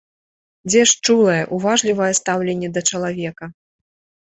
Дзе 0.69 0.81
ж 0.93 0.95
чулае, 1.05 1.37
уважлівае 1.59 2.11
стаўленне 2.23 2.75
да 2.75 2.87
чалавека? 2.91 3.57